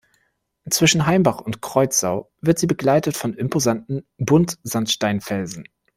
[0.67, 5.65] Zwischen Heimbach und Kreuzau wird sie begleitet von imposanten Buntsandsteinfelsen.